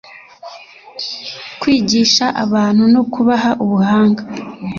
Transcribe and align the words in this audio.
kwigisha 1.59 2.25
abantu 2.43 2.83
no 2.93 3.01
kubaha 3.11 3.51
ubuhanga 3.63 4.23